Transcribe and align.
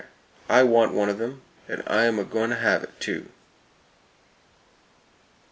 I 0.49 0.63
want 0.63 0.95
one 0.95 1.11
o' 1.11 1.13
them, 1.13 1.43
an' 1.69 1.83
I'm 1.85 2.17
a 2.17 2.23
goin' 2.23 2.49
to 2.49 2.55
have 2.55 2.81
it, 2.81 2.99
too!" 2.99 3.29